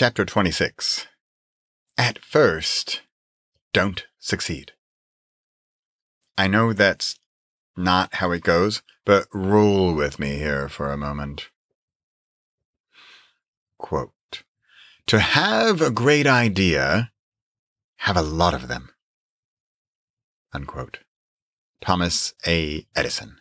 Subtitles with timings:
[0.00, 1.08] Chapter 26
[1.98, 3.00] At first,
[3.72, 4.70] don't succeed.
[6.36, 7.18] I know that's
[7.76, 11.48] not how it goes, but roll with me here for a moment.
[13.76, 14.44] Quote
[15.08, 17.10] To have a great idea,
[17.96, 18.90] have a lot of them.
[20.52, 21.00] Unquote.
[21.80, 22.86] Thomas A.
[22.94, 23.40] Edison.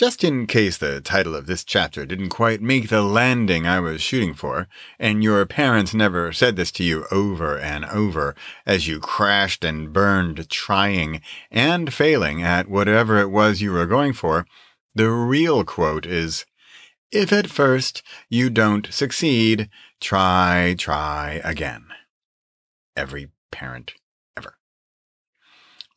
[0.00, 4.00] Just in case the title of this chapter didn't quite make the landing I was
[4.00, 4.66] shooting for,
[4.98, 8.34] and your parents never said this to you over and over
[8.64, 11.20] as you crashed and burned trying
[11.50, 14.46] and failing at whatever it was you were going for,
[14.94, 16.46] the real quote is
[17.12, 19.68] If at first you don't succeed,
[20.00, 21.88] try, try again.
[22.96, 23.92] Every parent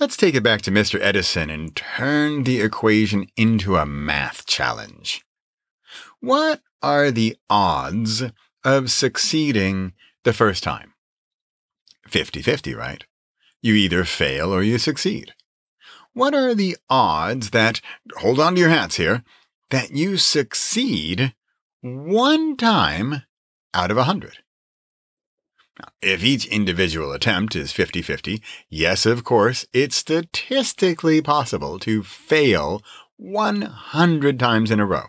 [0.00, 0.98] Let's take it back to Mr.
[0.98, 5.22] Edison and turn the equation into a math challenge.
[6.20, 8.22] What are the odds
[8.64, 9.92] of succeeding
[10.24, 10.94] the first time?
[12.08, 13.04] 50 50, right?
[13.60, 15.34] You either fail or you succeed.
[16.14, 17.82] What are the odds that,
[18.16, 19.22] hold on to your hats here,
[19.68, 21.34] that you succeed
[21.82, 23.24] one time
[23.74, 24.38] out of a 100?
[26.02, 32.82] If each individual attempt is 50 50, yes, of course, it's statistically possible to fail
[33.16, 35.06] 100 times in a row.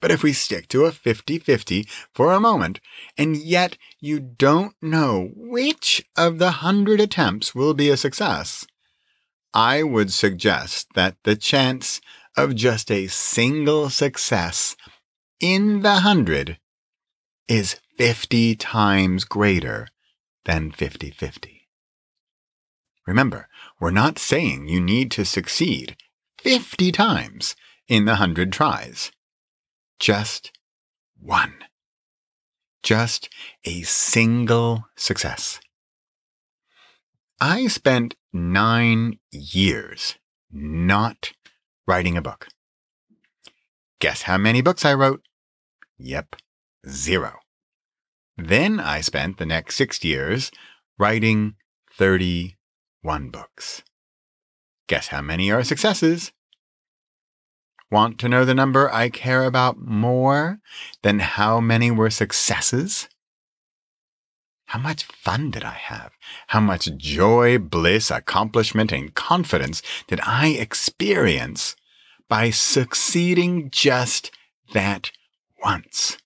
[0.00, 2.80] But if we stick to a 50 50 for a moment,
[3.16, 8.66] and yet you don't know which of the 100 attempts will be a success,
[9.54, 12.00] I would suggest that the chance
[12.36, 14.76] of just a single success
[15.40, 16.58] in the 100
[17.48, 19.88] is 50 times greater
[20.44, 21.68] than 50 50.
[23.06, 23.48] Remember,
[23.80, 25.96] we're not saying you need to succeed
[26.38, 27.54] 50 times
[27.88, 29.12] in the 100 tries.
[29.98, 30.52] Just
[31.20, 31.54] one.
[32.82, 33.28] Just
[33.64, 35.60] a single success.
[37.40, 40.16] I spent nine years
[40.50, 41.32] not
[41.86, 42.48] writing a book.
[44.00, 45.22] Guess how many books I wrote?
[45.98, 46.36] Yep,
[46.88, 47.38] zero.
[48.36, 50.50] Then I spent the next six years
[50.98, 51.54] writing
[51.92, 53.82] 31 books.
[54.88, 56.32] Guess how many are successes?
[57.90, 60.58] Want to know the number I care about more
[61.02, 63.08] than how many were successes?
[64.66, 66.10] How much fun did I have?
[66.48, 71.76] How much joy, bliss, accomplishment, and confidence did I experience
[72.28, 74.32] by succeeding just
[74.72, 75.12] that
[75.62, 76.18] once?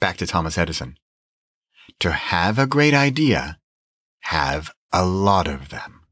[0.00, 0.98] Back to Thomas Edison.
[2.00, 3.58] To have a great idea,
[4.20, 6.02] have a lot of them.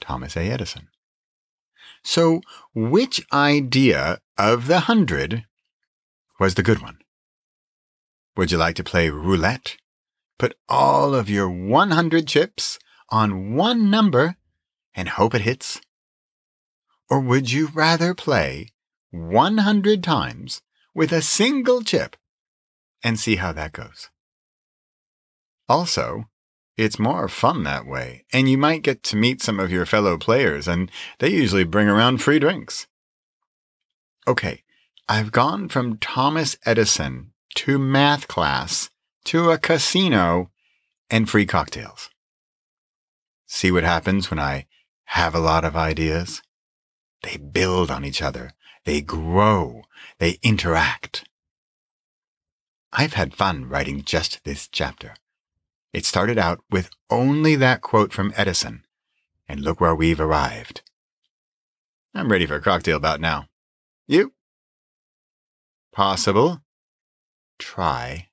[0.00, 0.40] Thomas A.
[0.40, 0.88] Edison.
[2.04, 2.40] So,
[2.74, 5.44] which idea of the hundred
[6.38, 6.98] was the good one?
[8.36, 9.76] Would you like to play roulette?
[10.38, 12.78] Put all of your 100 chips
[13.10, 14.36] on one number
[14.94, 15.80] and hope it hits?
[17.08, 18.72] Or would you rather play
[19.10, 20.62] 100 times
[20.94, 22.16] with a single chip
[23.06, 24.10] and see how that goes.
[25.68, 26.24] Also,
[26.76, 30.18] it's more fun that way, and you might get to meet some of your fellow
[30.18, 30.90] players, and
[31.20, 32.88] they usually bring around free drinks.
[34.26, 34.64] Okay,
[35.08, 38.90] I've gone from Thomas Edison to math class
[39.26, 40.50] to a casino
[41.08, 42.10] and free cocktails.
[43.46, 44.66] See what happens when I
[45.04, 46.42] have a lot of ideas?
[47.22, 48.50] They build on each other,
[48.84, 49.82] they grow,
[50.18, 51.24] they interact.
[52.92, 55.14] I've had fun writing just this chapter.
[55.92, 58.84] It started out with only that quote from Edison,
[59.48, 60.82] and look where we've arrived.
[62.14, 63.46] I'm ready for a cocktail bout now.
[64.06, 64.32] You?
[65.92, 66.60] Possible.
[67.58, 68.28] Try.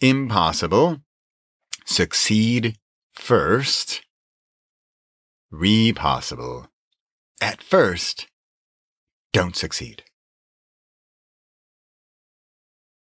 [0.00, 0.98] Impossible.
[1.84, 2.78] Succeed
[3.12, 4.02] first.
[5.50, 6.68] Repossible.
[7.40, 8.28] At first,
[9.32, 10.04] don't succeed.